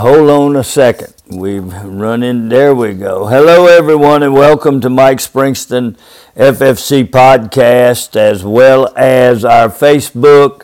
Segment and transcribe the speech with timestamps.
[0.00, 1.12] hold on a second.
[1.28, 2.48] We've run in.
[2.48, 3.26] There we go.
[3.26, 5.98] Hello, everyone, and welcome to Mike Springston
[6.34, 10.62] FFC podcast, as well as our Facebook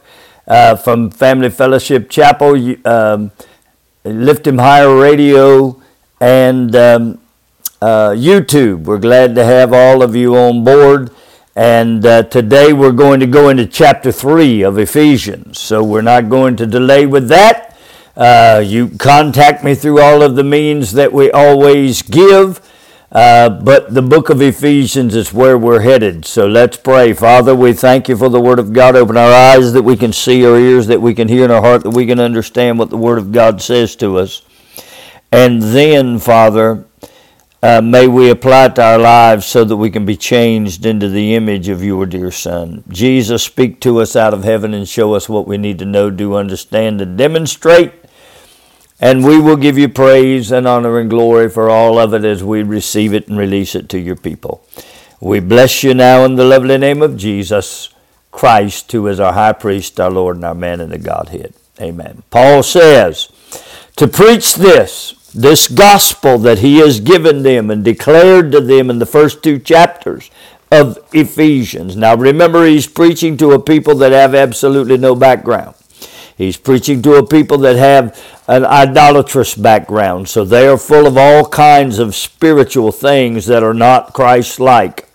[0.49, 3.31] uh, from Family Fellowship Chapel, um,
[4.05, 5.83] Lift Him Higher Radio,
[6.19, 7.21] and um,
[7.83, 8.85] uh, YouTube.
[8.85, 11.11] We're glad to have all of you on board.
[11.55, 15.59] And uh, today we're going to go into chapter 3 of Ephesians.
[15.59, 17.76] So we're not going to delay with that.
[18.17, 22.61] Uh, you contact me through all of the means that we always give.
[23.13, 26.25] Uh, but the book of Ephesians is where we're headed.
[26.25, 27.13] So let's pray.
[27.13, 28.97] Father, we thank you for the Word of God.
[28.97, 31.63] Open our eyes that we can see, our ears that we can hear, and our
[31.63, 34.43] heart that we can understand what the Word of God says to us.
[35.31, 36.85] And then, Father,
[37.63, 41.09] uh, may we apply it to our lives so that we can be changed into
[41.09, 42.83] the image of your dear Son.
[42.89, 46.11] Jesus, speak to us out of heaven and show us what we need to know,
[46.11, 47.93] do, understand, and demonstrate.
[48.99, 52.43] And we will give you praise and honor and glory for all of it as
[52.43, 54.67] we receive it and release it to your people.
[55.21, 57.91] We bless you now in the lovely name of Jesus
[58.33, 61.55] Christ, who is our high priest, our Lord, and our man in the Godhead.
[61.81, 62.23] Amen.
[62.31, 63.31] Paul says,
[63.97, 68.99] to preach this, this gospel that he has given them and declared to them in
[68.99, 70.31] the first two chapters
[70.71, 71.97] of Ephesians.
[71.97, 75.76] Now remember, he's preaching to a people that have absolutely no background.
[76.37, 81.17] He's preaching to a people that have an idolatrous background, so they are full of
[81.17, 85.09] all kinds of spiritual things that are not Christ like.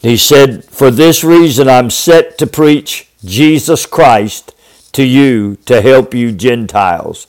[0.00, 4.54] He said, For this reason I'm set to preach Jesus Christ
[4.92, 7.26] to you to help you Gentiles.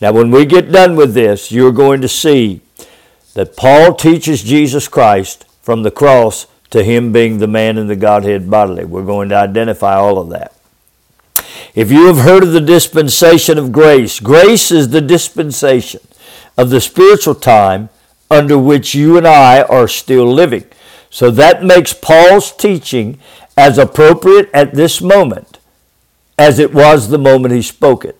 [0.00, 2.60] Now, when we get done with this, you're going to see
[3.34, 7.96] that Paul teaches Jesus Christ from the cross to him being the man in the
[7.96, 8.84] Godhead bodily.
[8.84, 10.57] We're going to identify all of that.
[11.74, 16.00] If you have heard of the dispensation of grace, grace is the dispensation
[16.56, 17.88] of the spiritual time
[18.30, 20.64] under which you and I are still living.
[21.10, 23.18] So that makes Paul's teaching
[23.56, 25.58] as appropriate at this moment
[26.38, 28.18] as it was the moment he spoke it.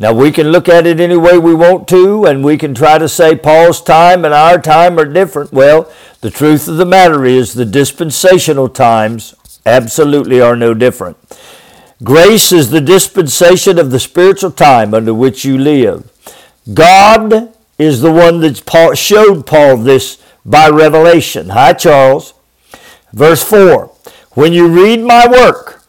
[0.00, 2.98] Now, we can look at it any way we want to, and we can try
[2.98, 5.52] to say Paul's time and our time are different.
[5.52, 9.34] Well, the truth of the matter is the dispensational times
[9.66, 11.16] absolutely are no different.
[12.02, 16.08] Grace is the dispensation of the spiritual time under which you live.
[16.72, 21.48] God is the one that showed Paul this by revelation.
[21.50, 22.34] Hi, Charles.
[23.12, 23.90] Verse 4
[24.32, 25.82] When you read my work,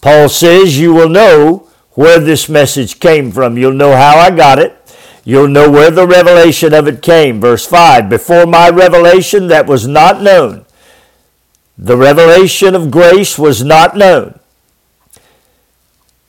[0.00, 3.58] Paul says, you will know where this message came from.
[3.58, 4.76] You'll know how I got it.
[5.24, 7.40] You'll know where the revelation of it came.
[7.40, 10.64] Verse 5 Before my revelation, that was not known.
[11.76, 14.39] The revelation of grace was not known.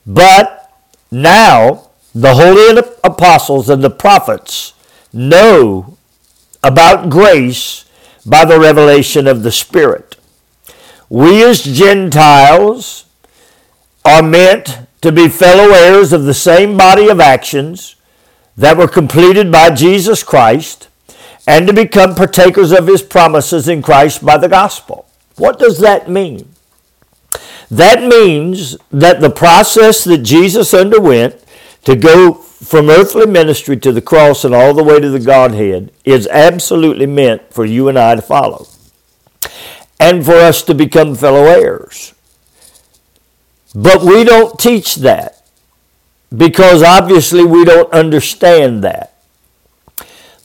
[0.05, 0.73] But
[1.11, 4.73] now the holy apostles and the prophets
[5.13, 5.97] know
[6.63, 7.85] about grace
[8.25, 10.15] by the revelation of the Spirit.
[11.09, 13.05] We as Gentiles
[14.05, 17.95] are meant to be fellow heirs of the same body of actions
[18.55, 20.87] that were completed by Jesus Christ
[21.47, 25.07] and to become partakers of his promises in Christ by the gospel.
[25.37, 26.50] What does that mean?
[27.71, 31.41] That means that the process that Jesus underwent
[31.85, 35.91] to go from earthly ministry to the cross and all the way to the Godhead
[36.03, 38.67] is absolutely meant for you and I to follow
[40.01, 42.13] and for us to become fellow heirs.
[43.73, 45.41] But we don't teach that
[46.35, 49.15] because obviously we don't understand that.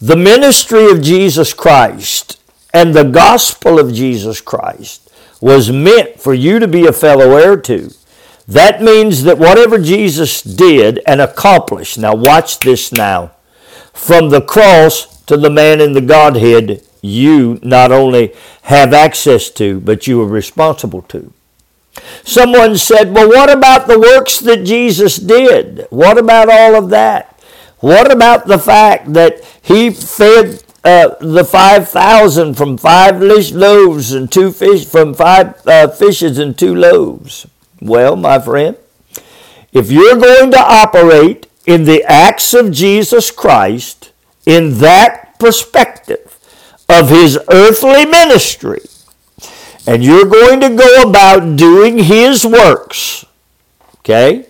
[0.00, 2.40] The ministry of Jesus Christ
[2.72, 5.05] and the gospel of Jesus Christ
[5.40, 7.90] was meant for you to be a fellow heir to.
[8.48, 13.32] That means that whatever Jesus did and accomplished, now watch this now,
[13.92, 19.80] from the cross to the man in the Godhead, you not only have access to,
[19.80, 21.32] but you are responsible to.
[22.22, 25.86] Someone said, Well, what about the works that Jesus did?
[25.90, 27.32] What about all of that?
[27.80, 34.52] What about the fact that he fed uh, the 5,000 from five loaves and two
[34.52, 37.46] fish, from five uh, fishes and two loaves?
[37.80, 38.76] Well, my friend,
[39.72, 44.12] if you're going to operate in the acts of Jesus Christ
[44.46, 46.38] in that perspective
[46.88, 48.80] of his earthly ministry,
[49.86, 53.24] and you're going to go about doing His works,
[53.98, 54.46] okay,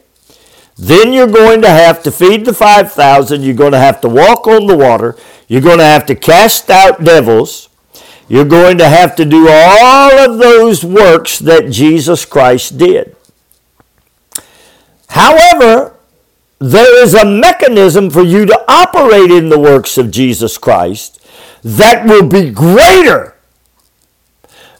[0.76, 3.42] then you're going to have to feed the 5,000.
[3.42, 5.16] You're going to have to walk on the water.
[5.48, 7.70] You're going to have to cast out devils.
[8.28, 13.16] You're going to have to do all of those works that Jesus Christ did.
[15.08, 15.94] However,
[16.58, 21.24] there is a mechanism for you to operate in the works of Jesus Christ
[21.62, 23.36] that will be greater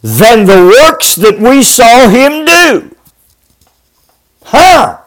[0.03, 2.97] than the works that we saw him do.
[4.45, 5.03] Huh?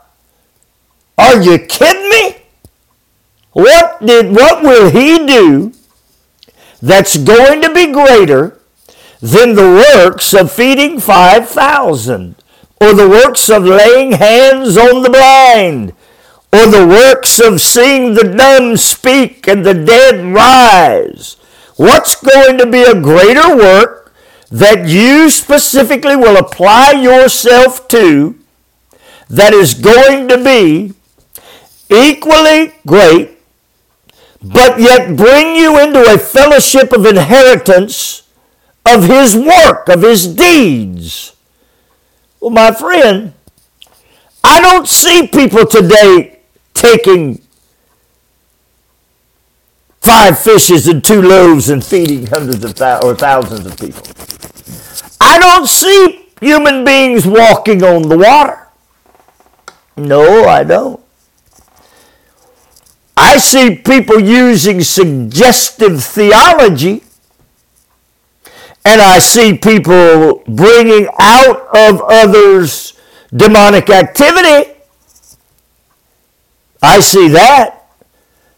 [1.19, 2.37] Are you kidding me?
[3.51, 5.73] What did what will he do
[6.81, 8.57] that's going to be greater
[9.19, 12.35] than the works of feeding 5,000
[12.79, 15.93] or the works of laying hands on the blind
[16.53, 21.35] or the works of seeing the dumb speak and the dead rise?
[21.75, 24.13] What's going to be a greater work
[24.49, 28.39] that you specifically will apply yourself to
[29.29, 30.93] that is going to be
[31.89, 33.37] equally great,
[34.41, 38.23] but yet bring you into a fellowship of inheritance
[38.85, 41.35] of His work, of His deeds?
[42.39, 43.33] Well, my friend,
[44.43, 46.39] I don't see people today
[46.73, 47.41] taking
[50.01, 54.03] five fishes and two loaves and feeding hundreds of thousands or thousands of people.
[55.19, 58.67] I don't see human beings walking on the water.
[59.97, 60.98] No, I don't.
[63.21, 67.03] I see people using suggestive theology,
[68.85, 72.93] and I see people bringing out of others
[73.35, 74.71] demonic activity.
[76.81, 77.83] I see that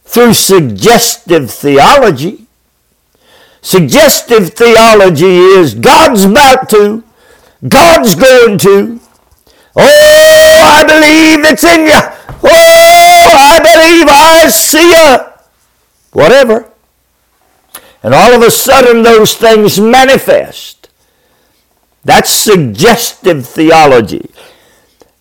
[0.04, 2.46] through suggestive theology.
[3.64, 7.04] Suggestive theology is God's about to,
[7.68, 9.00] God's going to.
[9.76, 12.00] Oh, I believe it's in you.
[12.44, 15.18] Oh, I believe I see you.
[16.12, 16.72] Whatever.
[18.04, 20.90] And all of a sudden, those things manifest.
[22.04, 24.32] That's suggestive theology.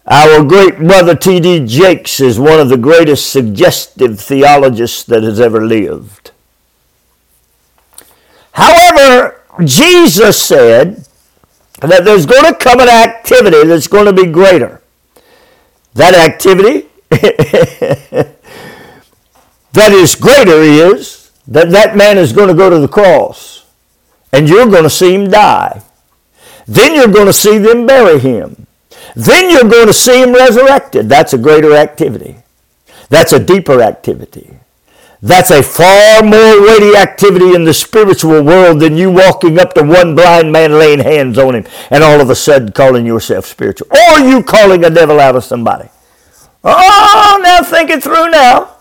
[0.06, 1.66] Our great brother T.D.
[1.66, 6.32] Jakes is one of the greatest suggestive theologists that has ever lived.
[8.52, 11.06] However, Jesus said
[11.80, 14.82] that there's going to come an activity that's going to be greater.
[15.94, 18.36] That activity that
[19.90, 23.66] is greater is that that man is going to go to the cross
[24.32, 25.82] and you're going to see him die.
[26.66, 28.66] Then you're going to see them bury him.
[29.16, 31.08] Then you're going to see him resurrected.
[31.08, 32.36] That's a greater activity.
[33.08, 34.60] That's a deeper activity.
[35.22, 39.82] That's a far more weighty activity in the spiritual world than you walking up to
[39.82, 43.88] one blind man laying hands on him and all of a sudden calling yourself spiritual.
[43.90, 45.90] Or you calling a devil out of somebody.
[46.62, 48.76] Oh, now think it through now.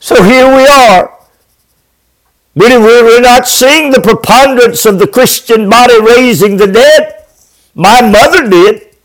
[0.00, 1.18] So here we are.
[2.54, 7.24] We're not seeing the preponderance of the Christian body raising the dead.
[7.74, 8.96] My mother did.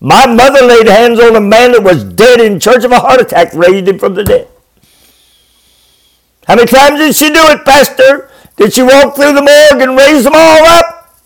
[0.00, 3.20] My mother laid hands on a man that was dead in church of a heart
[3.20, 4.48] attack, raised him from the dead.
[6.46, 8.30] How many times did she do it, Pastor?
[8.56, 11.20] Did she walk through the morgue and raise them all up?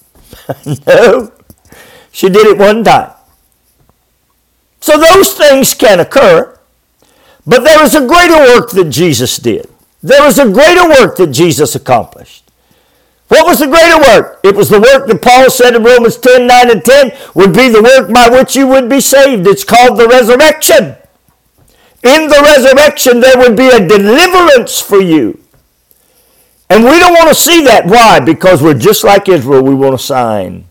[0.87, 1.33] no.
[2.13, 3.18] She did it one time.
[4.81, 6.59] So those things can occur,
[7.47, 9.69] but there is a greater work that Jesus did.
[10.03, 12.45] There is a greater work that Jesus accomplished.
[13.29, 14.41] What was the greater work?
[14.43, 17.69] It was the work that Paul said in Romans 10 9 and 10 would be
[17.69, 19.47] the work by which you would be saved.
[19.47, 20.97] It's called the resurrection.
[22.03, 25.43] In the resurrection, there would be a deliverance for you.
[26.71, 27.87] And we don't want to see that.
[27.87, 28.21] Why?
[28.21, 29.63] Because we're just like Israel.
[29.63, 30.68] We want a sign.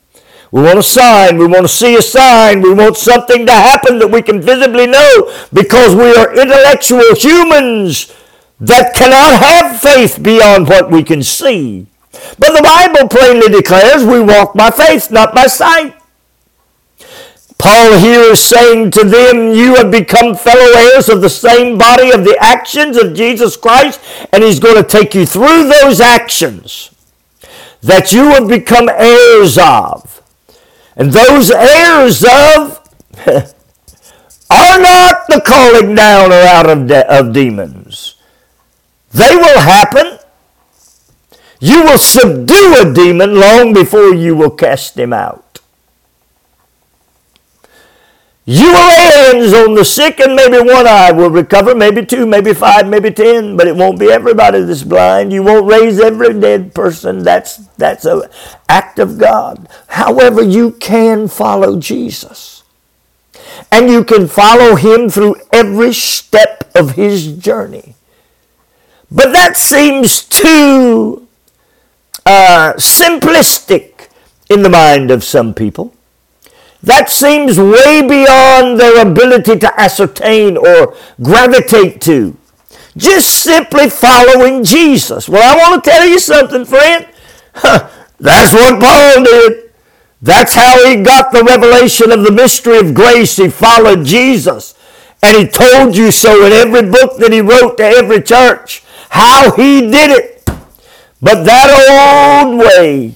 [0.51, 1.37] We want a sign.
[1.37, 2.61] We want to see a sign.
[2.61, 8.13] We want something to happen that we can visibly know because we are intellectual humans
[8.59, 11.87] that cannot have faith beyond what we can see.
[12.39, 15.95] But the Bible plainly declares we walk by faith, not by sight.
[17.57, 22.11] Paul here is saying to them, You have become fellow heirs of the same body
[22.11, 23.99] of the actions of Jesus Christ,
[24.31, 26.91] and he's going to take you through those actions
[27.81, 30.16] that you have become heirs of.
[30.97, 32.81] And those heirs of
[34.49, 38.15] are not the calling down or out of, de- of demons.
[39.11, 40.19] They will happen
[41.59, 45.46] you will subdue a demon long before you will cast him out.
[48.49, 52.25] You will lay hands on the sick and maybe one eye will recover, maybe two,
[52.25, 55.33] maybe five, maybe ten, but it won't be everybody that's blind.
[55.33, 57.23] You won't raise every dead person.
[57.23, 58.21] That's, that's an
[58.69, 59.67] act of God.
[59.87, 62.63] However, you can follow Jesus.
[63.69, 67.95] And you can follow him through every step of his journey.
[69.11, 71.27] But that seems too
[72.25, 74.07] uh, simplistic
[74.49, 75.93] in the mind of some people.
[76.83, 82.37] That seems way beyond their ability to ascertain or gravitate to.
[82.95, 85.29] Just simply following Jesus.
[85.29, 87.07] Well, I want to tell you something, friend.
[88.19, 89.71] That's what Paul did.
[90.21, 93.37] That's how he got the revelation of the mystery of grace.
[93.37, 94.73] He followed Jesus.
[95.21, 99.51] And he told you so in every book that he wrote to every church, how
[99.51, 100.49] he did it.
[101.21, 103.15] But that old way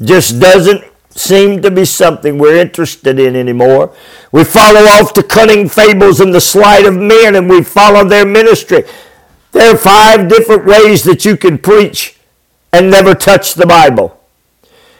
[0.00, 3.94] just doesn't seem to be something we're interested in anymore.
[4.30, 8.26] We follow off the cunning fables and the sleight of men and we follow their
[8.26, 8.84] ministry.
[9.52, 12.18] There are five different ways that you can preach
[12.72, 14.18] and never touch the Bible.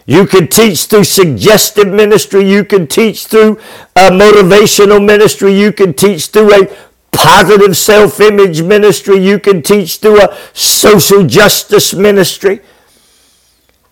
[0.05, 2.49] You can teach through suggestive ministry.
[2.49, 3.59] You can teach through
[3.97, 5.59] a motivational ministry.
[5.59, 6.77] You can teach through a
[7.13, 9.25] positive self image ministry.
[9.25, 12.61] You can teach through a social justice ministry.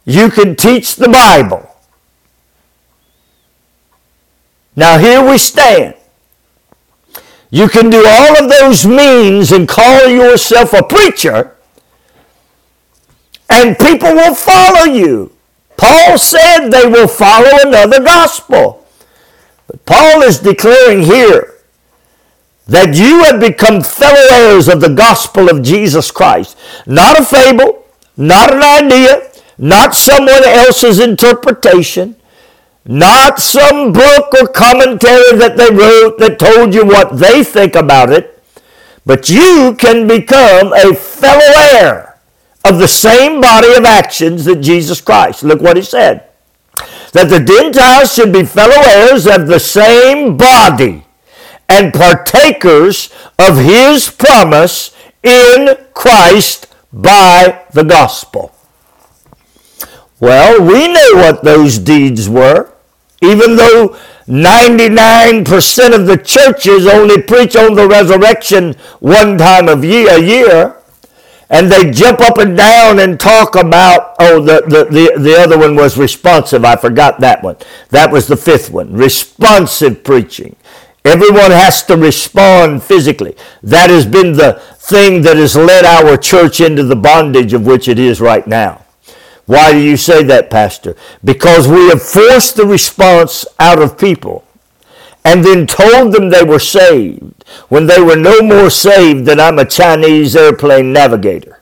[0.05, 1.70] You can teach the Bible.
[4.77, 5.95] Now, here we stand.
[7.51, 11.57] You can do all of those means and call yourself a preacher,
[13.49, 15.33] and people will follow you.
[15.77, 18.87] Paul said they will follow another gospel.
[19.67, 21.55] But Paul is declaring here
[22.67, 26.57] that you have become fellow heirs of the gospel of Jesus Christ.
[26.87, 27.85] Not a fable,
[28.17, 32.15] not an idea, not someone else's interpretation,
[32.85, 38.11] not some book or commentary that they wrote that told you what they think about
[38.11, 38.43] it,
[39.05, 42.19] but you can become a fellow heir
[42.65, 45.43] of the same body of actions that Jesus Christ.
[45.43, 46.29] Look what he said.
[47.13, 51.05] That the Gentiles should be fellow heirs of the same body
[51.69, 58.55] and partakers of his promise in Christ by the gospel.
[60.21, 62.71] Well, we know what those deeds were,
[63.23, 63.97] even though
[64.27, 70.77] 99% of the churches only preach on the resurrection one time of year, a year
[71.51, 75.59] and they jump up and down and talk about oh the, the, the, the other
[75.59, 76.65] one was responsive.
[76.65, 77.57] I forgot that one.
[77.89, 78.93] That was the fifth one.
[78.93, 80.55] Responsive preaching.
[81.05, 83.35] Everyone has to respond physically.
[83.65, 87.89] That has been the thing that has led our church into the bondage of which
[87.89, 88.80] it is right now
[89.51, 94.45] why do you say that pastor because we have forced the response out of people
[95.25, 99.59] and then told them they were saved when they were no more saved than I'm
[99.59, 101.59] a Chinese airplane navigator.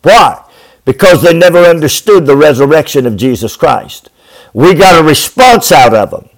[0.00, 0.42] Why?
[0.86, 4.08] Because they never understood the resurrection of Jesus Christ.
[4.54, 6.30] We got a response out of them.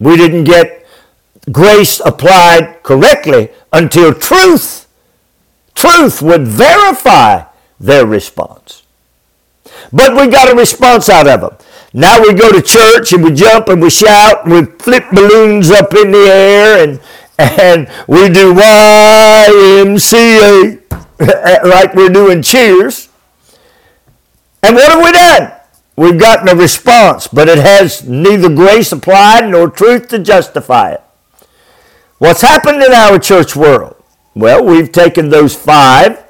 [0.00, 0.86] We didn't get
[1.50, 4.88] grace applied correctly until truth,
[5.74, 7.44] truth would verify
[7.78, 8.81] their response.
[9.92, 11.56] But we got a response out of them.
[11.94, 15.70] Now we go to church and we jump and we shout and we flip balloons
[15.70, 17.00] up in the air and,
[17.38, 20.00] and we do YMCA
[21.64, 23.10] like we're doing cheers.
[24.62, 25.52] And what have we done?
[25.96, 31.02] We've gotten a response, but it has neither grace applied nor truth to justify it.
[32.18, 33.96] What's happened in our church world?
[34.34, 36.24] Well, we've taken those five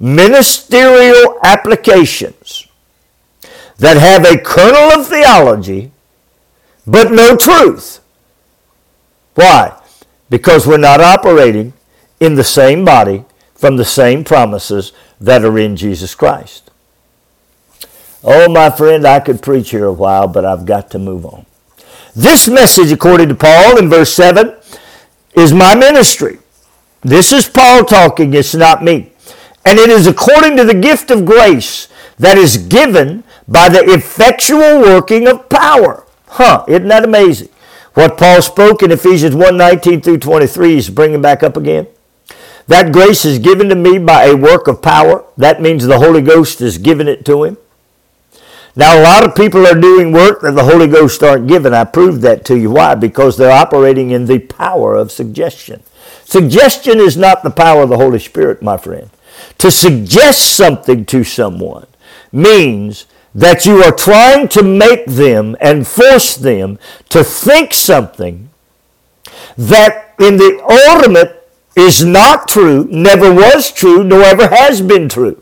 [0.00, 2.67] ministerial applications
[3.78, 5.92] that have a kernel of theology
[6.86, 8.00] but no truth.
[9.34, 9.78] Why?
[10.30, 11.74] Because we're not operating
[12.18, 16.70] in the same body from the same promises that are in Jesus Christ.
[18.24, 21.46] Oh, my friend, I could preach here a while, but I've got to move on.
[22.16, 24.56] This message, according to Paul in verse 7,
[25.34, 26.38] is my ministry.
[27.02, 29.12] This is Paul talking, it's not me.
[29.64, 34.80] And it is according to the gift of grace that is given by the effectual
[34.80, 36.06] working of power.
[36.28, 37.48] Huh, isn't that amazing?
[37.94, 41.88] What Paul spoke in Ephesians 1 19 through 23 is bringing back up again.
[42.68, 45.24] That grace is given to me by a work of power.
[45.38, 47.56] That means the Holy Ghost has given it to him.
[48.76, 51.74] Now, a lot of people are doing work that the Holy Ghost aren't given.
[51.74, 52.70] I proved that to you.
[52.70, 52.94] Why?
[52.94, 55.82] Because they're operating in the power of suggestion.
[56.24, 59.10] Suggestion is not the power of the Holy Spirit, my friend.
[59.58, 61.86] To suggest something to someone
[62.30, 63.06] means
[63.38, 66.76] that you are trying to make them and force them
[67.08, 68.50] to think something
[69.56, 75.40] that in the ultimate is not true, never was true, nor ever has been true.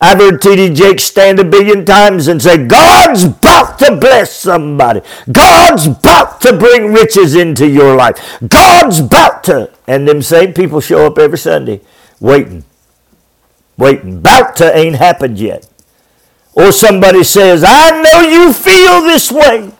[0.00, 0.72] I've heard T.D.
[0.74, 5.00] Jakes stand a billion times and say, God's about to bless somebody.
[5.30, 8.38] God's about to bring riches into your life.
[8.48, 9.70] God's about to.
[9.88, 11.80] And them same people show up every Sunday
[12.20, 12.64] waiting.
[13.76, 14.18] Waiting.
[14.18, 15.69] About to ain't happened yet.
[16.60, 19.72] Or somebody says, I know you feel this way.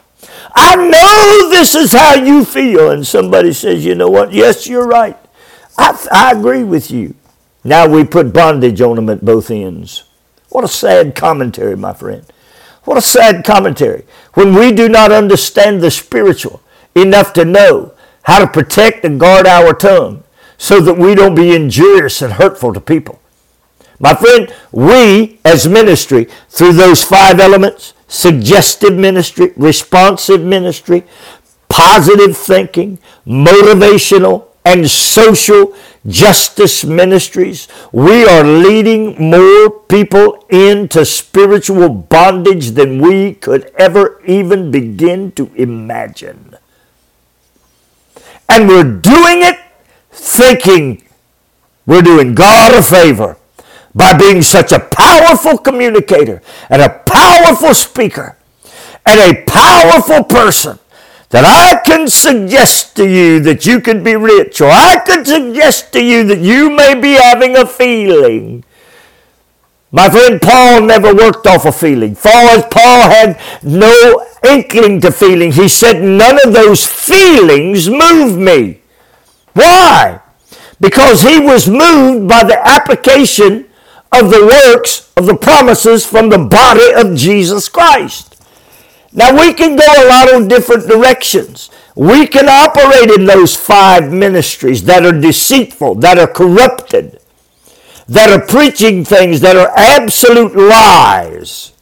[0.54, 2.90] I know this is how you feel.
[2.90, 4.32] And somebody says, you know what?
[4.32, 5.18] Yes, you're right.
[5.76, 7.14] I, I agree with you.
[7.64, 10.04] Now we put bondage on them at both ends.
[10.48, 12.24] What a sad commentary, my friend.
[12.84, 14.06] What a sad commentary.
[14.32, 16.62] When we do not understand the spiritual
[16.94, 20.24] enough to know how to protect and guard our tongue
[20.56, 23.19] so that we don't be injurious and hurtful to people.
[24.00, 31.04] My friend, we as ministry, through those five elements, suggestive ministry, responsive ministry,
[31.68, 35.74] positive thinking, motivational, and social
[36.06, 37.68] justice ministries.
[37.92, 45.50] We are leading more people into spiritual bondage than we could ever even begin to
[45.54, 46.56] imagine.
[48.48, 49.58] And we're doing it
[50.10, 51.06] thinking
[51.84, 53.36] we're doing God a favor
[53.94, 58.36] by being such a powerful communicator and a powerful speaker
[59.06, 60.78] and a powerful person
[61.30, 65.92] that I can suggest to you that you could be rich, or I could suggest
[65.92, 68.64] to you that you may be having a feeling.
[69.92, 72.14] My friend Paul never worked off a feeling.
[72.16, 75.52] Paul, Paul had no inkling to feeling.
[75.52, 78.80] He said, None of those feelings move me.
[79.52, 80.20] Why?
[80.80, 83.69] Because he was moved by the application
[84.12, 88.36] of the works of the promises from the body of Jesus Christ.
[89.12, 91.70] Now we can go a lot of different directions.
[91.96, 97.20] We can operate in those five ministries that are deceitful, that are corrupted,
[98.08, 101.72] that are preaching things that are absolute lies,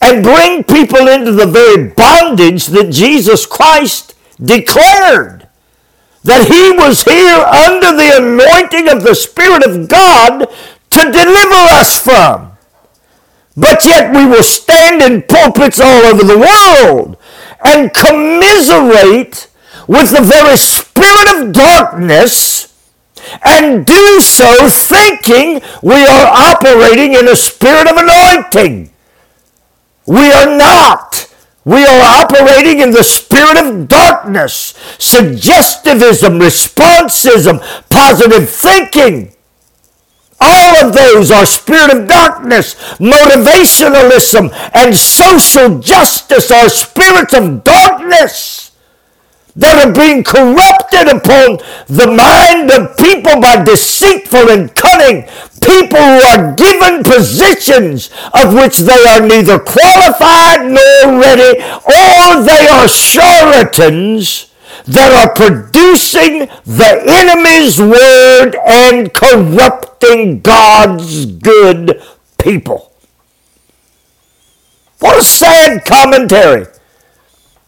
[0.00, 5.48] and bring people into the very bondage that Jesus Christ declared.
[6.24, 10.52] That he was here under the anointing of the Spirit of God
[10.96, 12.52] to deliver us from.
[13.56, 17.16] But yet we will stand in pulpits all over the world
[17.64, 19.48] and commiserate
[19.86, 22.74] with the very spirit of darkness
[23.44, 28.90] and do so thinking we are operating in a spirit of anointing.
[30.06, 31.32] We are not.
[31.64, 37.58] We are operating in the spirit of darkness, suggestivism, responsivism,
[37.90, 39.35] positive thinking.
[40.40, 42.74] All of those are spirit of darkness.
[42.98, 48.72] Motivationalism and social justice are spirits of darkness
[49.56, 51.56] that are being corrupted upon
[51.88, 55.22] the mind of people by deceitful and cunning
[55.64, 62.68] people who are given positions of which they are neither qualified nor ready, or they
[62.68, 64.52] are charlatans
[64.86, 72.02] that are producing the enemy's word and corrupting God's good
[72.38, 72.92] people.
[75.00, 76.66] What a sad commentary.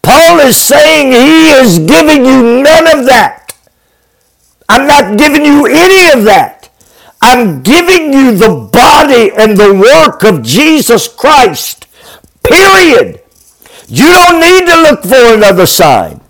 [0.03, 3.55] Paul is saying he is giving you none of that.
[4.69, 6.71] I'm not giving you any of that.
[7.21, 11.87] I'm giving you the body and the work of Jesus Christ.
[12.45, 13.21] Period.
[13.89, 16.21] You don't need to look for another sign.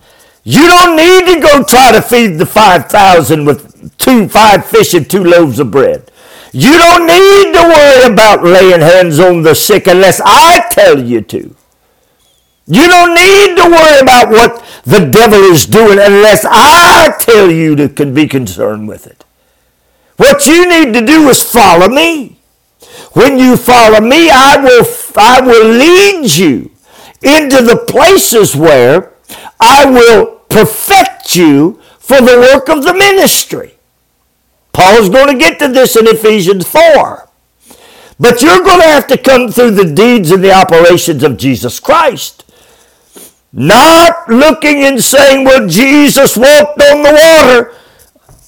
[0.44, 5.09] You don't need to go try to feed the 5,000 with two, five fish and
[5.09, 6.11] two loaves of bread.
[6.53, 11.20] You don't need to worry about laying hands on the sick unless I tell you
[11.20, 11.55] to.
[12.66, 17.77] You don't need to worry about what the devil is doing unless I tell you
[17.77, 19.24] to be concerned with it.
[20.16, 22.40] What you need to do is follow me.
[23.12, 26.70] When you follow me, I will, I will lead you
[27.22, 29.12] into the places where
[29.61, 33.75] I will perfect you for the work of the ministry.
[34.73, 37.29] Paul's going to get to this in Ephesians 4.
[38.21, 41.79] But you're going to have to come through the deeds and the operations of Jesus
[41.79, 42.45] Christ.
[43.53, 47.75] Not looking and saying, well, Jesus walked on the water.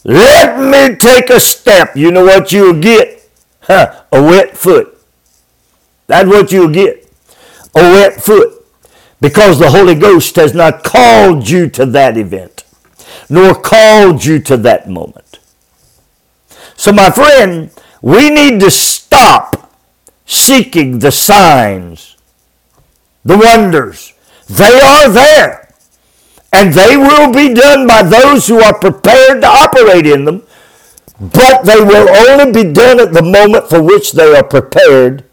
[0.04, 1.96] Let me take a step.
[1.96, 3.28] You know what you'll get?
[3.60, 4.98] Huh, a wet foot.
[6.06, 7.08] That's what you'll get.
[7.74, 8.59] A wet foot
[9.20, 12.64] because the Holy Ghost has not called you to that event,
[13.28, 15.38] nor called you to that moment.
[16.76, 19.70] So, my friend, we need to stop
[20.24, 22.16] seeking the signs,
[23.24, 24.14] the wonders.
[24.48, 25.74] They are there,
[26.52, 30.42] and they will be done by those who are prepared to operate in them,
[31.20, 35.24] but they will only be done at the moment for which they are prepared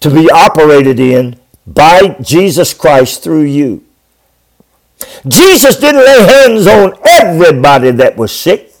[0.00, 3.84] to be operated in by Jesus Christ through you.
[5.26, 8.72] Jesus didn't lay hands on everybody that was sick.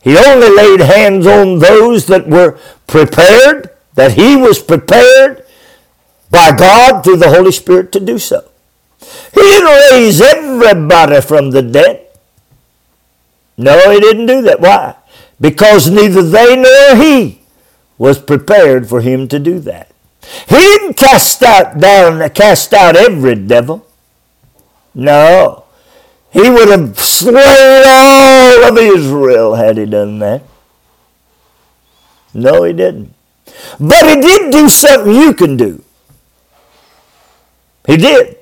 [0.00, 5.44] He only laid hands on those that were prepared, that he was prepared
[6.30, 8.48] by God through the Holy Spirit to do so.
[9.34, 12.06] He didn't raise everybody from the dead.
[13.56, 14.60] No, he didn't do that.
[14.60, 14.96] Why?
[15.40, 17.42] Because neither they nor he
[17.96, 19.90] was prepared for him to do that.
[20.48, 23.86] He didn't cast out down cast out every devil.
[24.94, 25.64] No.
[26.30, 30.42] He would have slain all of Israel had he done that.
[32.34, 33.14] No, he didn't.
[33.80, 35.82] But he did do something you can do.
[37.86, 38.36] He did.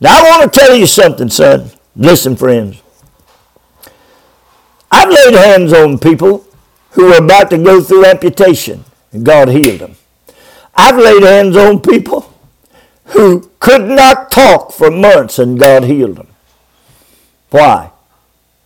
[0.00, 1.70] Now, I want to tell you something, son.
[1.96, 2.82] Listen, friends.
[4.90, 6.46] I've laid hands on people
[6.90, 9.96] who were about to go through amputation, and God healed them.
[10.76, 12.32] I've laid hands on people
[13.06, 16.28] who could not talk for months, and God healed them.
[17.50, 17.90] Why?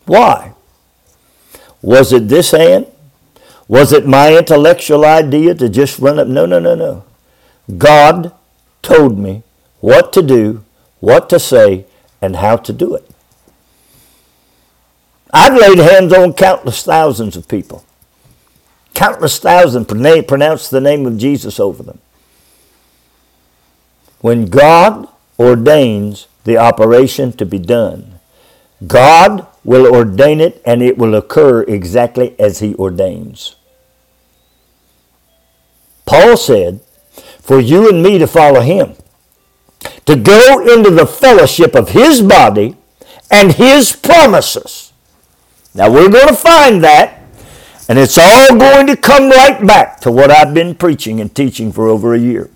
[0.07, 0.53] Why?
[1.83, 2.87] Was it this hand?
[3.69, 6.27] Was it my intellectual idea to just run up?
[6.27, 7.05] No, no, no, no.
[7.79, 8.33] God
[8.83, 9.43] told me
[9.81, 10.65] what to do,
[10.99, 11.87] what to say,
[12.21, 13.09] and how to do it.
[15.33, 17.85] I've laid hands on countless thousands of people.
[18.95, 22.01] Countless thousands pronounce the name of Jesus over them.
[24.21, 28.21] When God ordains the operation to be done,
[28.87, 33.57] God will ordain it and it will occur exactly as He ordains.
[36.05, 36.81] Paul said,
[37.41, 38.95] for you and me to follow him,
[40.07, 42.77] to go into the fellowship of his body
[43.31, 44.93] and his promises.
[45.75, 47.20] Now we're going to find that,
[47.91, 51.73] and it's all going to come right back to what I've been preaching and teaching
[51.73, 52.49] for over a year.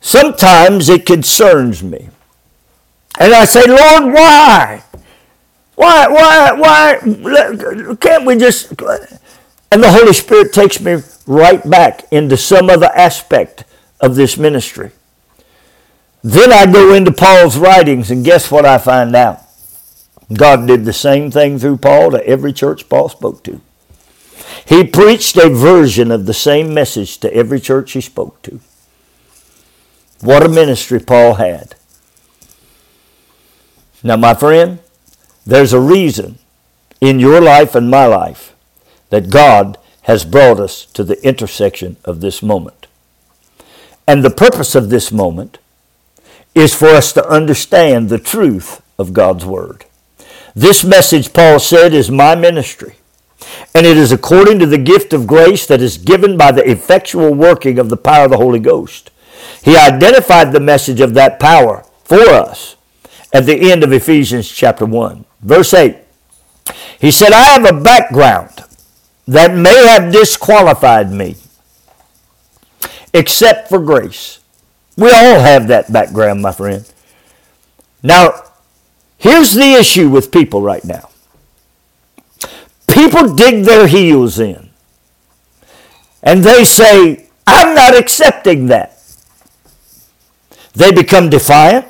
[0.00, 2.10] Sometimes it concerns me.
[3.18, 4.84] And I say, Lord, why?
[5.74, 7.96] Why, why, why?
[7.96, 8.80] Can't we just.
[9.72, 13.64] And the Holy Spirit takes me right back into some other aspect
[14.00, 14.92] of this ministry.
[16.22, 19.40] Then I go into Paul's writings, and guess what I find out?
[20.32, 23.60] God did the same thing through Paul to every church Paul spoke to.
[24.66, 28.60] He preached a version of the same message to every church he spoke to.
[30.20, 31.74] What a ministry Paul had.
[34.02, 34.78] Now, my friend,
[35.44, 36.38] there's a reason
[37.00, 38.54] in your life and my life
[39.10, 42.86] that God has brought us to the intersection of this moment.
[44.06, 45.58] And the purpose of this moment
[46.54, 49.84] is for us to understand the truth of God's Word.
[50.54, 52.94] This message, Paul said, is my ministry,
[53.74, 57.34] and it is according to the gift of grace that is given by the effectual
[57.34, 59.10] working of the power of the Holy Ghost.
[59.62, 62.76] He identified the message of that power for us
[63.32, 65.24] at the end of Ephesians chapter 1.
[65.40, 65.96] Verse 8.
[66.98, 68.50] He said, I have a background
[69.26, 71.36] that may have disqualified me,
[73.12, 74.40] except for grace.
[74.96, 76.90] We all have that background, my friend.
[78.02, 78.44] Now,
[79.18, 81.10] here's the issue with people right now
[82.96, 84.70] people dig their heels in
[86.22, 88.98] and they say, I'm not accepting that.
[90.72, 91.86] They become defiant,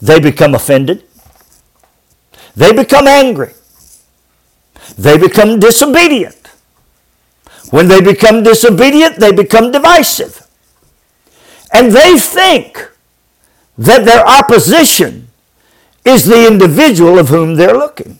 [0.00, 1.04] they become offended,
[2.56, 3.54] they become angry,
[4.98, 6.38] they become disobedient.
[7.70, 10.46] When they become disobedient, they become divisive.
[11.72, 12.90] And they think
[13.78, 15.28] that their opposition
[16.04, 18.18] is the individual of whom they're looking.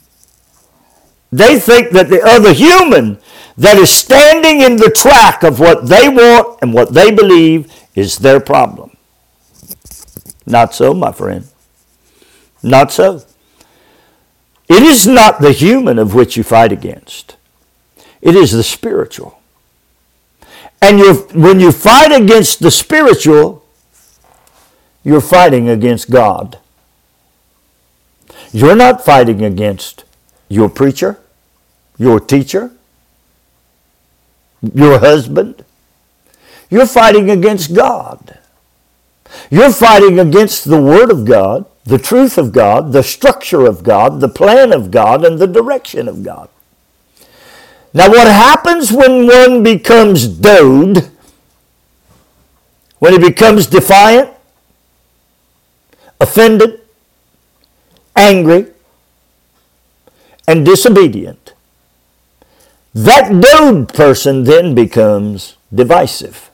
[1.32, 3.18] They think that the other human
[3.56, 8.18] that is standing in the track of what they want and what they believe is
[8.18, 8.96] their problem.
[10.46, 11.48] Not so, my friend.
[12.62, 13.24] Not so.
[14.68, 17.36] It is not the human of which you fight against.
[18.20, 19.38] It is the spiritual.
[20.80, 23.64] And you when you fight against the spiritual,
[25.04, 26.58] you're fighting against God.
[28.52, 30.04] You're not fighting against
[30.48, 31.18] your preacher,
[31.98, 32.72] your teacher,
[34.74, 35.64] your husband.
[36.70, 38.38] You're fighting against God.
[39.50, 44.20] You're fighting against the Word of God, the truth of God, the structure of God,
[44.20, 46.48] the plan of God, and the direction of God.
[47.94, 51.10] Now, what happens when one becomes dode,
[53.00, 54.30] when he becomes defiant,
[56.20, 56.80] offended,
[58.16, 58.68] angry,
[60.46, 61.41] and disobedient,
[62.94, 66.50] that dude person then becomes divisive.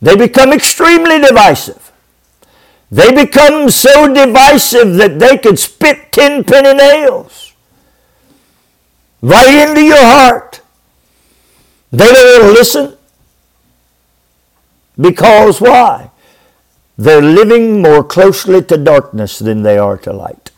[0.00, 1.92] They become extremely divisive.
[2.90, 7.54] They become so divisive that they could spit ten penny nails
[9.22, 10.60] right into your heart.
[11.90, 12.96] They don't want to listen.
[14.98, 16.10] Because why?
[17.02, 20.50] they're living more closely to darkness than they are to light.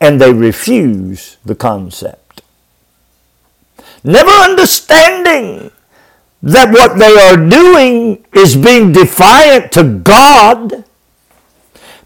[0.00, 2.29] And they refuse the concept.
[4.02, 5.70] Never understanding
[6.42, 10.84] that what they are doing is being defiant to God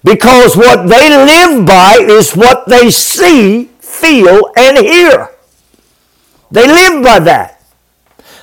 [0.02, 5.30] because what they live by is what they see, feel, and hear.
[6.50, 7.62] They live by that.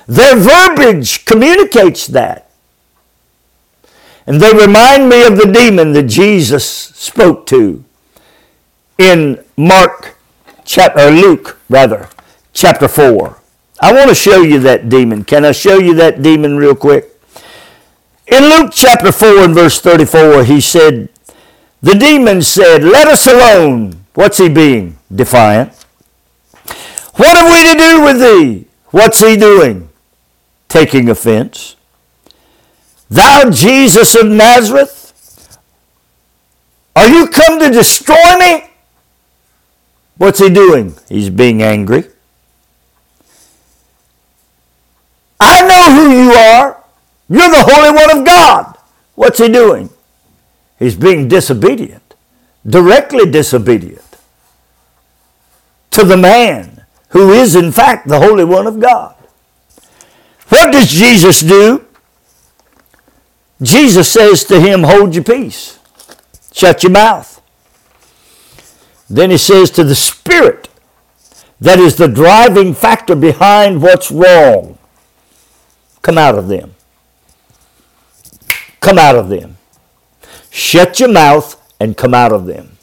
[0.06, 2.50] Their verbiage communicates that.
[4.26, 7.84] And they remind me of the demon that Jesus spoke to
[8.98, 10.16] in Mark
[10.64, 12.08] chapter Luke rather
[12.52, 13.41] chapter 4.
[13.82, 15.24] I want to show you that demon.
[15.24, 17.10] Can I show you that demon real quick?
[18.28, 21.08] In Luke chapter 4 and verse 34, he said,
[21.82, 24.04] The demon said, Let us alone.
[24.14, 24.98] What's he being?
[25.12, 25.72] Defiant.
[27.16, 28.66] What have we to do with thee?
[28.92, 29.88] What's he doing?
[30.68, 31.74] Taking offense.
[33.10, 35.58] Thou Jesus of Nazareth,
[36.94, 38.70] are you come to destroy me?
[40.16, 40.94] What's he doing?
[41.08, 42.04] He's being angry.
[45.44, 46.84] I know who you are.
[47.32, 48.76] You're the Holy One of God.
[49.14, 49.88] What's he doing?
[50.78, 52.14] He's being disobedient,
[52.66, 54.18] directly disobedient
[55.92, 59.14] to the man who is, in fact, the Holy One of God.
[60.48, 61.86] What does Jesus do?
[63.62, 65.78] Jesus says to him, Hold your peace,
[66.52, 67.40] shut your mouth.
[69.08, 70.68] Then he says to the Spirit,
[71.62, 74.76] that is the driving factor behind what's wrong,
[76.02, 76.71] come out of them.
[78.82, 79.56] Come out of them.
[80.50, 82.76] Shut your mouth and come out of them.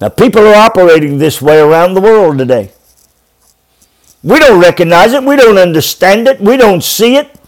[0.00, 2.72] Now, people are operating this way around the world today.
[4.22, 5.22] We don't recognize it.
[5.22, 6.40] We don't understand it.
[6.40, 7.38] We don't see it.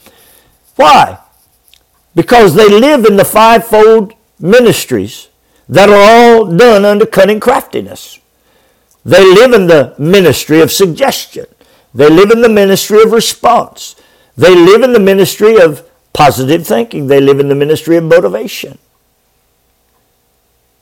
[0.77, 1.19] Why?
[2.15, 5.29] Because they live in the fivefold ministries
[5.69, 8.19] that are all done under cunning craftiness.
[9.05, 11.47] They live in the ministry of suggestion.
[11.95, 13.97] They live in the ministry of response.
[14.41, 17.09] They live in the ministry of positive thinking.
[17.09, 18.79] They live in the ministry of motivation.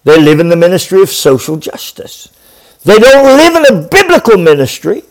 [0.05, 2.29] They live in the ministry of social justice.
[2.85, 5.03] They don't live in a biblical ministry.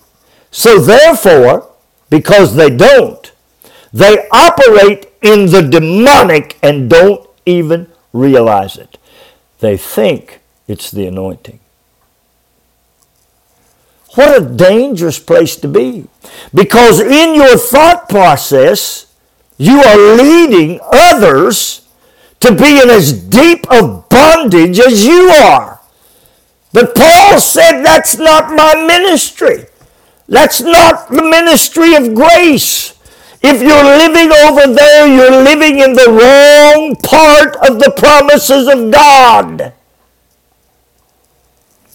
[0.50, 1.70] So therefore,
[2.10, 3.30] because they don't,
[3.92, 8.98] they operate in the demonic and don't even realize it.
[9.60, 11.60] They think it's the anointing.
[14.18, 16.08] What a dangerous place to be.
[16.52, 19.14] Because in your thought process,
[19.60, 21.88] you are leading others
[22.40, 25.80] to be in as deep of bondage as you are.
[26.74, 29.68] But Paul said that's not my ministry.
[30.28, 32.96] That's not the ministry of grace.
[33.44, 38.90] If you're living over there, you're living in the wrong part of the promises of
[38.90, 39.74] God.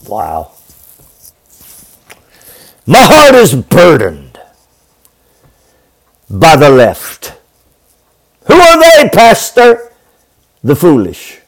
[0.07, 0.53] Wow.
[2.93, 4.39] My heart is burdened
[6.29, 7.33] by the left.
[8.49, 9.95] Who are they, Pastor?
[10.63, 11.41] The foolish.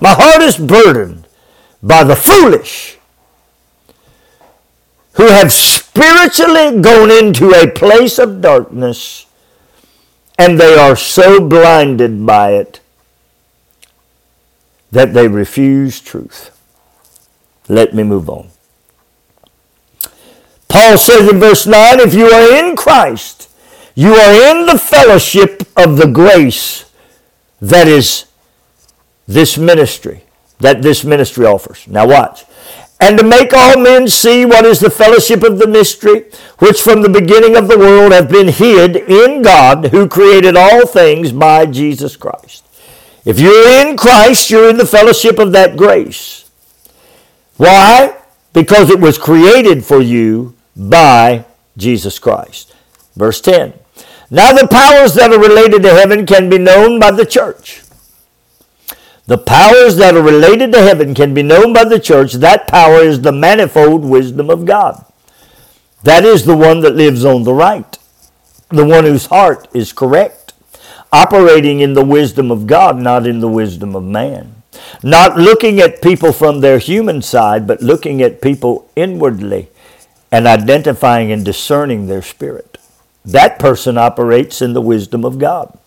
[0.00, 1.28] My heart is burdened
[1.82, 2.96] by the foolish
[5.16, 9.26] who have spiritually gone into a place of darkness
[10.38, 12.80] and they are so blinded by it
[14.90, 16.58] that they refuse truth.
[17.68, 18.53] Let me move on.
[20.74, 23.48] Paul says in verse 9, if you are in Christ,
[23.94, 26.90] you are in the fellowship of the grace
[27.60, 28.26] that is
[29.28, 30.24] this ministry,
[30.58, 31.86] that this ministry offers.
[31.86, 32.44] Now watch
[33.00, 36.24] and to make all men see what is the fellowship of the mystery,
[36.58, 40.86] which from the beginning of the world have been hid in God, who created all
[40.86, 42.64] things by Jesus Christ.
[43.24, 46.50] If you're in Christ, you're in the fellowship of that grace.
[47.56, 48.16] Why?
[48.52, 51.44] Because it was created for you by
[51.76, 52.74] Jesus Christ.
[53.16, 53.74] Verse 10.
[54.30, 57.82] Now the powers that are related to heaven can be known by the church.
[59.26, 62.34] The powers that are related to heaven can be known by the church.
[62.34, 65.04] That power is the manifold wisdom of God.
[66.02, 67.98] That is the one that lives on the right,
[68.68, 70.52] the one whose heart is correct,
[71.10, 74.62] operating in the wisdom of God, not in the wisdom of man.
[75.02, 79.70] Not looking at people from their human side, but looking at people inwardly
[80.34, 82.76] and identifying and discerning their spirit.
[83.24, 85.78] That person operates in the wisdom of God.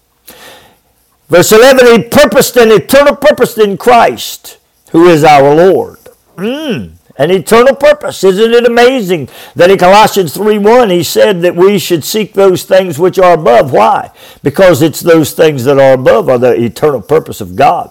[1.27, 4.57] Verse 11, he purposed an eternal purpose in Christ,
[4.91, 5.97] who is our Lord.
[6.37, 6.93] Mm.
[7.17, 8.23] an eternal purpose.
[8.23, 12.99] Isn't it amazing that in Colossians 3:1 he said that we should seek those things
[12.99, 13.73] which are above?
[13.73, 14.11] Why?
[14.43, 17.89] Because it's those things that are above are the eternal purpose of God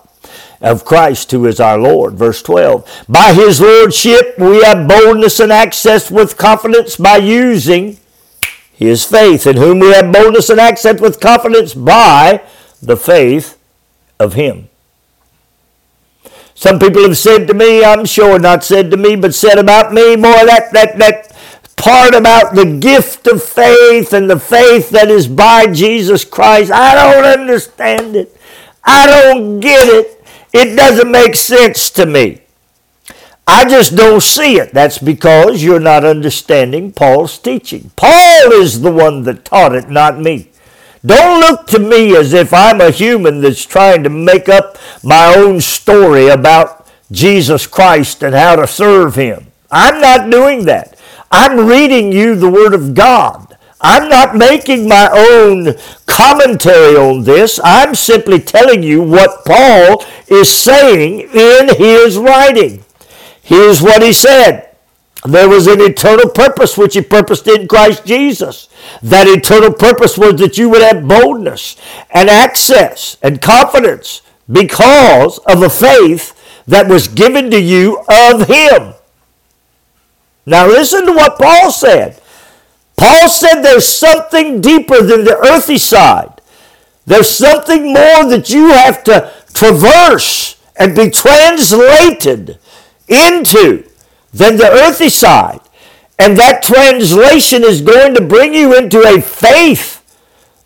[0.60, 2.14] of Christ who is our Lord.
[2.14, 3.04] Verse 12.
[3.08, 7.98] By his lordship we have boldness and access with confidence by using
[8.72, 12.42] his faith, in whom we have boldness and access with confidence by
[12.82, 13.58] the faith
[14.18, 14.68] of him.
[16.54, 19.92] Some people have said to me, I'm sure not said to me, but said about
[19.92, 21.36] me more that, that, that
[21.76, 26.72] part about the gift of faith and the faith that is by Jesus Christ.
[26.72, 28.34] I don't understand it.
[28.82, 30.15] I don't get it.
[30.56, 32.40] It doesn't make sense to me.
[33.46, 34.72] I just don't see it.
[34.72, 37.90] That's because you're not understanding Paul's teaching.
[37.94, 40.50] Paul is the one that taught it, not me.
[41.04, 45.34] Don't look to me as if I'm a human that's trying to make up my
[45.36, 49.48] own story about Jesus Christ and how to serve Him.
[49.70, 50.98] I'm not doing that.
[51.30, 53.45] I'm reading you the Word of God.
[53.80, 55.74] I'm not making my own
[56.06, 57.60] commentary on this.
[57.62, 62.84] I'm simply telling you what Paul is saying in his writing.
[63.42, 64.66] Here's what he said
[65.24, 68.68] there was an eternal purpose which he purposed in Christ Jesus.
[69.02, 71.76] That eternal purpose was that you would have boldness
[72.10, 76.32] and access and confidence because of the faith
[76.66, 78.94] that was given to you of him.
[80.44, 82.20] Now listen to what Paul said.
[82.96, 86.40] Paul said there's something deeper than the earthy side.
[87.04, 92.58] There's something more that you have to traverse and be translated
[93.08, 93.88] into
[94.32, 95.60] than the earthy side.
[96.18, 100.02] And that translation is going to bring you into a faith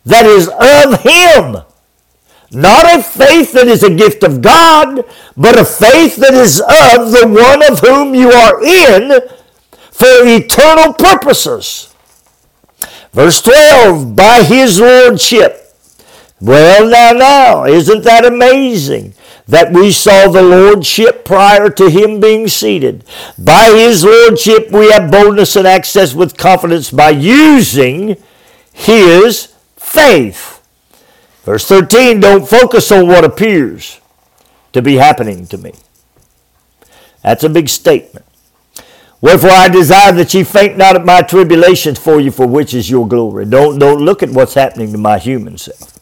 [0.04, 1.64] that is of Him.
[2.52, 5.04] Not a faith that is a gift of God,
[5.36, 9.20] but a faith that is of the one of whom you are in
[9.92, 11.89] for eternal purposes.
[13.12, 15.74] Verse 12, by his lordship.
[16.40, 19.14] Well, now, now, isn't that amazing?
[19.50, 23.04] that we saw the lordship prior to him being seated.
[23.36, 28.16] By his lordship, we have boldness and access with confidence by using
[28.72, 30.62] his faith.
[31.42, 34.00] Verse 13 don't focus on what appears
[34.72, 35.72] to be happening to me.
[37.24, 38.24] That's a big statement.
[39.20, 42.88] Wherefore I desire that ye faint not at my tribulations for you, for which is
[42.88, 43.44] your glory.
[43.44, 45.98] Don't, don't look at what's happening to my human self.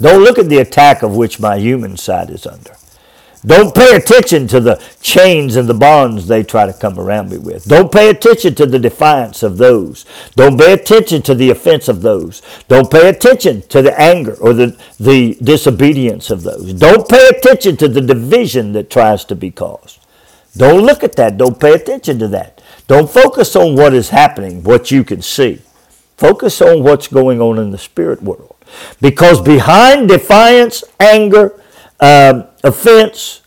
[0.00, 2.74] Don't look at the attack of which my human side is under.
[3.44, 7.38] Don't pay attention to the chains and the bonds they try to come around me
[7.38, 7.64] with.
[7.64, 10.04] Don't pay attention to the defiance of those.
[10.36, 12.42] Don't pay attention to the offense of those.
[12.68, 16.74] Don't pay attention to the anger or the, the disobedience of those.
[16.74, 19.99] Don't pay attention to the division that tries to be caused.
[20.56, 21.36] Don't look at that.
[21.36, 22.60] Don't pay attention to that.
[22.86, 25.60] Don't focus on what is happening, what you can see.
[26.16, 28.56] Focus on what's going on in the spirit world.
[29.00, 31.60] Because behind defiance, anger,
[32.00, 33.42] um, offense,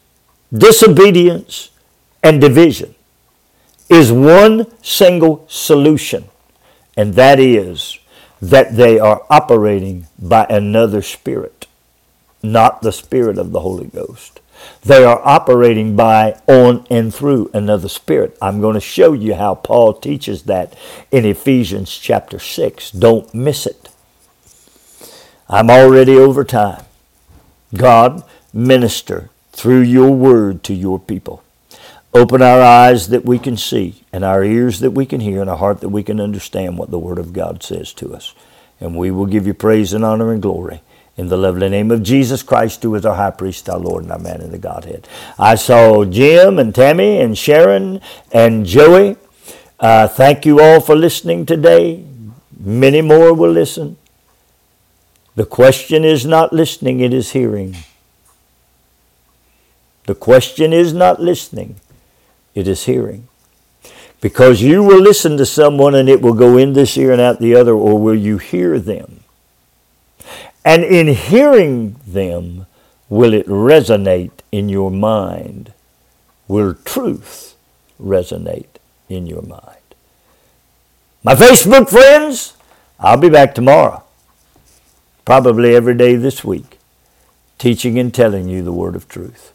[0.51, 1.69] disobedience,
[2.23, 2.95] and division
[3.89, 6.25] is one single solution,
[6.95, 7.99] and that is
[8.41, 11.67] that they are operating by another spirit,
[12.41, 14.39] not the spirit of the Holy Ghost.
[14.81, 18.37] They are operating by, on, and through another spirit.
[18.41, 20.75] I'm going to show you how Paul teaches that
[21.11, 22.91] in Ephesians chapter 6.
[22.91, 23.89] Don't miss it.
[25.49, 26.83] I'm already over time.
[27.73, 28.23] God,
[28.53, 31.43] minister through your word to your people.
[32.13, 35.49] Open our eyes that we can see, and our ears that we can hear, and
[35.49, 38.35] our heart that we can understand what the Word of God says to us.
[38.79, 40.81] And we will give you praise and honor and glory.
[41.15, 44.11] In the lovely name of Jesus Christ, who is our high priest, our Lord, and
[44.11, 45.07] our man in the Godhead.
[45.37, 49.17] I saw Jim and Tammy and Sharon and Joey.
[49.79, 52.03] Uh, thank you all for listening today.
[52.59, 53.97] Many more will listen.
[55.35, 57.75] The question is not listening, it is hearing.
[60.05, 61.77] The question is not listening,
[62.53, 63.27] it is hearing.
[64.21, 67.39] Because you will listen to someone and it will go in this ear and out
[67.39, 69.22] the other, or will you hear them?
[70.65, 72.67] And in hearing them,
[73.09, 75.73] will it resonate in your mind?
[76.47, 77.55] Will truth
[78.01, 78.77] resonate
[79.09, 79.77] in your mind?
[81.23, 82.55] My Facebook friends,
[82.99, 84.03] I'll be back tomorrow,
[85.25, 86.79] probably every day this week,
[87.57, 89.53] teaching and telling you the word of truth.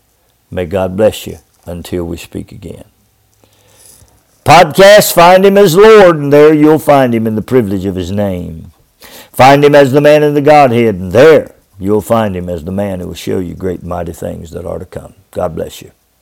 [0.51, 2.85] May God bless you until we speak again.
[4.45, 8.11] Podcast, find him as Lord, and there you'll find him in the privilege of his
[8.11, 8.73] name.
[9.39, 12.73] Find him as the man in the Godhead, and there you'll find him as the
[12.73, 15.15] man who will show you great mighty things that are to come.
[15.31, 15.93] God bless you.